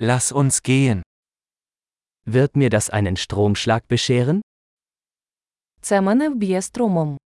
Lass 0.00 0.30
uns 0.30 0.62
gehen. 0.62 1.02
Wird 2.24 2.54
mir 2.56 2.70
das 2.70 2.88
einen 2.90 3.16
Stromschlag 3.16 3.88
bescheren? 3.88 4.40
Це 5.80 6.00
мене 6.00 6.28
вб'є 6.28 6.62
струмом. 6.62 7.18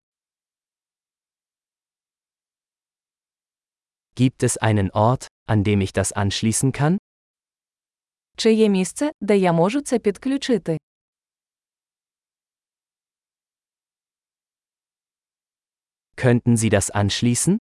Gibt 4.16 4.42
es 4.42 4.56
einen 4.62 4.90
Ort, 4.90 5.28
an 5.46 5.64
dem 5.64 5.80
ich 5.80 5.92
das 5.92 6.12
anschließen 6.12 6.72
kann? 6.80 6.98
Чи 8.36 8.52
є 8.52 8.68
місце, 8.68 9.12
де 9.20 9.36
я 9.38 9.52
можу 9.52 9.80
це 9.80 9.98
підключити? 9.98 10.78
Könnten 16.16 16.56
Sie 16.56 16.70
das 16.70 16.90
anschließen? 16.90 17.58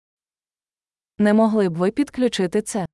Не 1.18 1.34
могли 1.34 1.68
б 1.68 1.76
ви 1.76 1.90
підключити 1.90 2.62
це? 2.62 2.86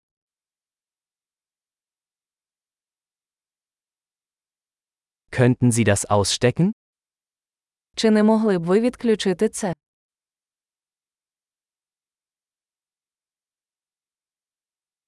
Könnten 5.36 5.72
Sie 5.72 5.84
das 5.84 6.05
ausstecken? 6.05 6.72
Чи 7.95 8.12
не 8.12 8.23
могли 8.23 8.58
б 8.59 8.63
ви 8.63 8.80
відключити 8.80 9.50
це? 9.50 9.73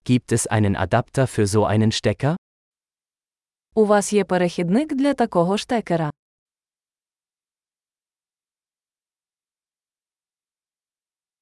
Gibt 0.05 0.31
es 0.31 0.47
einen 0.47 0.75
Adapter 0.75 1.27
für 1.27 1.47
so 1.47 1.65
einen 1.65 1.91
Stecker? 1.91 2.35
У 3.75 3.85
вас 3.85 4.13
є 4.13 4.23
перехідник 4.25 4.93
для 4.93 5.13
такого 5.13 5.57
штекера. 5.57 6.11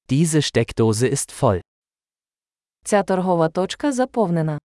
Diese 0.08 0.42
Steckdose 0.42 1.10
ist 1.12 1.42
voll. 1.42 1.60
Ця 2.84 3.02
торгова 3.02 3.48
точка 3.48 3.92
заповнена. 3.92 4.58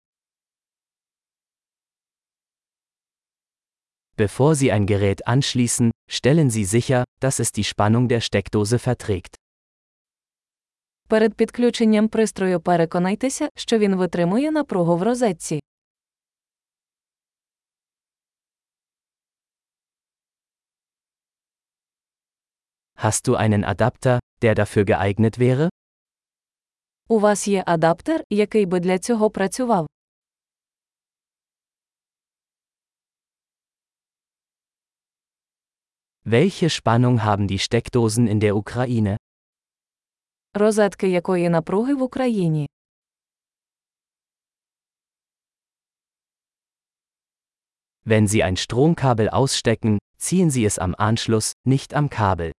Bevor 4.20 4.54
Sie 4.54 4.72
ein 4.72 4.86
Gerät 4.86 5.26
anschließen, 5.26 5.90
stellen 6.10 6.48
Sie 6.50 6.64
sicher, 6.64 7.04
dass 7.20 7.38
es 7.38 7.52
die 7.52 7.64
Spannung 7.64 8.08
der 8.08 8.20
Steckdose 8.20 8.78
verträgt. 8.78 9.36
Перед 11.08 11.34
підключенням 11.34 12.08
пристрою 12.08 12.60
переконайтеся, 12.60 13.48
що 13.56 13.78
він 13.78 13.96
витримує 13.96 14.50
напругу 14.50 14.96
в 14.96 15.02
розетці. 15.02 15.60
Hast 22.96 23.26
du 23.28 23.36
einen 23.36 23.64
Adapter, 23.64 24.18
der 24.42 24.54
dafür 24.54 24.84
geeignet 24.84 25.38
wäre? 25.38 25.68
У 27.08 27.18
вас 27.18 27.48
є 27.48 27.62
адаптер, 27.66 28.24
який 28.30 28.66
би 28.66 28.80
для 28.80 28.98
цього 28.98 29.30
працював. 29.30 29.86
Welche 36.28 36.70
Spannung 36.70 37.22
haben 37.22 37.46
die 37.46 37.58
Steckdosen 37.58 38.26
in 38.26 38.40
der 38.40 38.56
Ukraine? 38.56 39.16
Розетки 40.54 41.08
якої 41.08 41.48
напруги 41.48 41.94
в 41.94 42.02
Україні. 42.02 42.68
Wenn 48.04 48.26
Sie 48.26 48.42
ein 48.42 48.56
Stromkabel 48.56 49.28
ausstecken, 49.28 49.98
ziehen 50.18 50.50
Sie 50.50 50.64
es 50.64 50.78
am 50.78 50.94
Anschluss, 50.94 51.52
nicht 51.64 51.94
am 51.94 52.08
Kabel. 52.08 52.52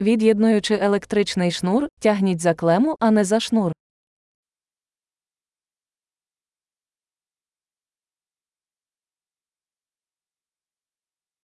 Від'єднуючи 0.00 0.74
електричний 0.74 1.50
шнур, 1.50 1.88
тягніть 2.00 2.40
за 2.40 2.54
клему, 2.54 2.96
а 3.00 3.10
не 3.10 3.24
за 3.24 3.40
шнур. 3.40 3.72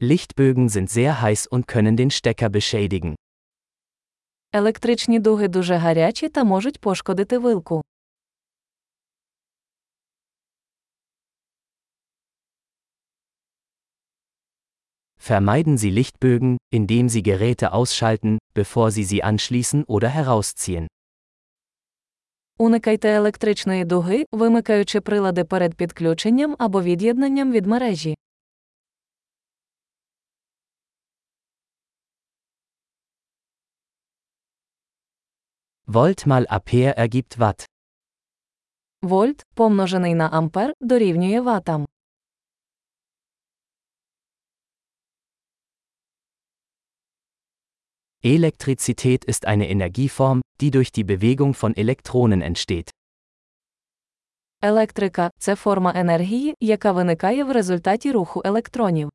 Lichtbögen 0.02 0.68
sind 0.68 0.88
sehr 0.90 1.20
heiß 1.20 1.48
und 1.48 1.66
können 1.66 1.96
den 1.96 2.10
Stecker 2.10 2.48
beschädigen. 2.48 3.16
Електричні 4.52 5.18
дуги 5.18 5.48
дуже 5.48 5.74
гарячі 5.76 6.28
та 6.28 6.44
можуть 6.44 6.80
пошкодити 6.80 7.38
вилку. 7.38 7.82
Vermeiden 15.18 15.76
Sie 15.76 15.90
Lichtbögen, 15.90 16.56
indem 16.72 17.08
Sie 17.08 17.22
Geräte 17.22 17.72
ausschalten, 17.72 18.38
bevor 18.54 18.90
Sie 18.90 19.04
sie 19.04 19.22
anschließen 19.22 19.84
oder 19.84 20.08
herausziehen. 20.08 20.86
Уникайте 22.58 23.08
електричної 23.08 23.84
дуги, 23.84 24.24
вимикаючи 24.32 25.00
прилади 25.00 25.44
перед 25.44 25.74
підключенням 25.74 26.56
або 26.58 26.82
від'єднанням 26.82 27.52
від 27.52 27.66
мережі. 27.66 28.14
Volt 35.86 36.26
mal 36.26 36.46
Ampere 36.48 36.96
ergibt 36.96 37.38
Watt. 37.38 37.66
Вольт, 39.02 39.46
помножений 39.54 40.14
на 40.14 40.28
ампер, 40.28 40.72
дорівнює 40.80 41.40
ватам. 41.40 41.86
Elektrizität 48.22 49.24
ist 49.24 49.46
eine 49.46 49.68
Energieform, 49.68 50.40
die 50.60 50.70
durch 50.70 50.90
die 50.92 51.04
Bewegung 51.04 51.54
von 51.54 51.76
Elektronen 51.76 52.42
entsteht. 52.42 52.90
Електрика 54.62 55.30
це 55.38 55.56
форма 55.56 55.92
енергії, 55.96 56.54
яка 56.60 56.92
виникає 56.92 57.44
в 57.44 57.52
результаті 57.52 58.12
руху 58.12 58.42
електронів. 58.44 59.10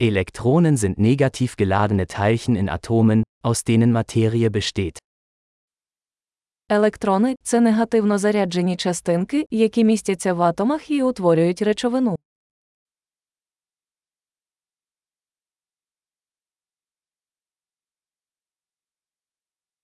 Elektronen 0.00 0.76
sind 0.76 0.98
negativ 0.98 1.56
geladene 1.56 2.06
Teilchen 2.06 2.54
in 2.54 2.68
Atomen, 2.68 3.22
aus 3.42 3.64
denen 3.64 3.92
Materie 3.92 4.50
besteht. 4.50 4.98
Електрони 6.68 7.36
це 7.42 7.60
негативно 7.60 8.18
заряджені 8.18 8.76
частинки, 8.76 9.46
які 9.50 9.84
містяться 9.84 10.34
в 10.34 10.42
атомах 10.42 10.90
і 10.90 11.02
утворюють 11.02 11.62
речовину. 11.62 12.16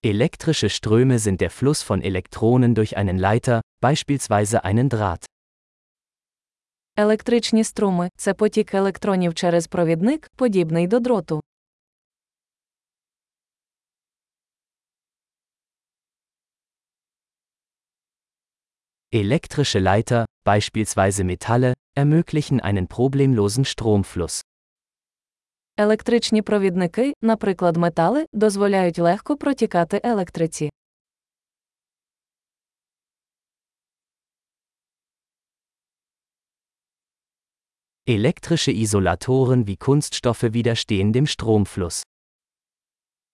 Elektrische 0.04 0.68
Ströme 0.68 1.18
sind 1.18 1.40
der 1.40 1.50
Fluss 1.50 1.82
von 1.82 2.02
Elektronen 2.02 2.74
durch 2.74 2.96
einen 2.96 3.18
Leiter, 3.18 3.60
beispielsweise 3.80 4.64
einen 4.64 4.88
Draht. 4.88 5.24
Електричні 6.99 7.63
струми 7.63 8.09
це 8.15 8.33
потік 8.33 8.73
електронів 8.73 9.33
через 9.33 9.67
провідник, 9.67 10.31
подібний 10.35 10.87
до 10.87 10.99
дроту. 10.99 11.41
Elektrische 19.11 19.79
Leiter, 19.79 20.25
beispielsweise 20.45 21.23
Metalle, 21.23 21.73
ermöglichen 21.95 22.59
einen 22.61 22.87
problemlosen 22.87 23.65
Stromfluss. 23.65 24.41
Електричні 25.77 26.41
провідники, 26.41 27.13
наприклад, 27.21 27.77
метали, 27.77 28.25
дозволяють 28.33 28.99
легко 28.99 29.37
протікати 29.37 30.01
електриці. 30.03 30.69
Elektrische 38.08 38.72
Isolatoren 38.72 39.68
wie 39.68 39.76
Kunststoffe 39.76 40.52
widerstehen 40.52 41.12
dem 41.12 41.26
Stromfluss. 41.26 42.02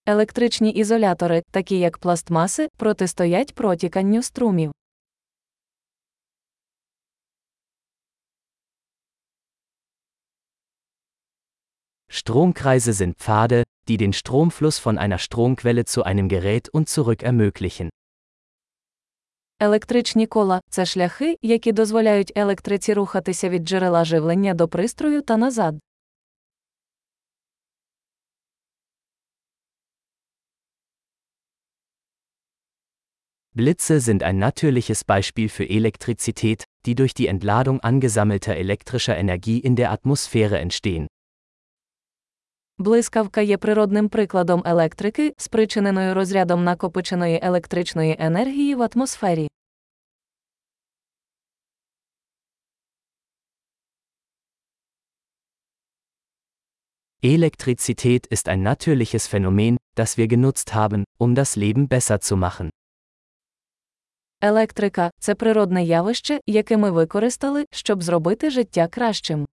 Електричні 0.06 0.70
ізолятори, 0.70 1.42
такі 1.50 1.78
як 1.78 1.98
пластмаси, 1.98 2.68
протистоять 2.76 3.54
протіканню 3.54 4.22
струмів. 4.22 4.72
Stromkreise 12.08 12.92
sind 12.92 13.16
Pfade, 13.16 13.62
die 13.88 13.96
den 13.96 14.12
Stromfluss 14.12 14.78
von 14.78 14.98
einer 14.98 15.18
Stromquelle 15.18 15.84
zu 15.84 16.02
einem 16.02 16.28
Gerät 16.28 16.68
und 16.68 16.88
zurück 16.88 17.22
ermöglichen. 17.22 17.88
Електричні 19.63 20.27
кола 20.27 20.61
це 20.69 20.85
шляхи, 20.85 21.37
які 21.41 21.71
дозволяють 21.71 22.31
електриці 22.35 22.93
рухатися 22.93 23.49
від 23.49 23.63
джерела 23.63 24.05
живлення 24.05 24.53
до 24.53 24.67
пристрою 24.67 25.21
та 25.21 25.37
назад. 25.37 25.75
Blitze 33.55 33.99
sind 33.99 34.23
ein 34.23 34.39
natürliches 34.39 35.03
Beispiel 35.03 35.49
für 35.49 35.69
Elektrizität, 35.69 36.63
die 36.85 36.95
durch 36.95 37.13
die 37.13 37.27
Entladung 37.27 37.79
angesammelter 37.79 38.55
elektrischer 38.55 39.15
Energie 39.17 39.59
in 39.59 39.75
der 39.75 39.91
Atmosphäre 39.91 40.57
entstehen. 40.59 41.07
Блискавка 42.77 43.41
є 43.41 43.57
природним 43.57 44.09
прикладом 44.09 44.63
електрики, 44.65 45.33
спричиненою 45.37 46.13
розрядом 46.13 46.63
накопиченої 46.63 47.39
електричної 47.43 48.15
енергії 48.19 48.75
в 48.75 48.89
атмосфері. 48.93 49.47
Elektrizität 57.23 58.27
ist 58.27 58.49
ein 58.49 58.63
natürliches 58.63 59.27
Phänomen, 59.27 59.77
das 59.95 60.17
wir 60.17 60.27
genutzt 60.27 60.73
haben, 60.73 61.05
um 61.17 61.35
das 61.35 61.55
Leben 61.55 61.87
besser 61.87 62.19
zu 62.19 62.37
machen. 62.37 62.69
Електрика 64.41 65.11
це 65.19 65.35
природне 65.35 65.83
явище, 65.83 66.39
яке 66.47 66.77
ми 66.77 66.91
використали, 66.91 67.65
щоб 67.71 68.03
зробити 68.03 68.49
життя 68.49 68.87
кращим. 68.87 69.45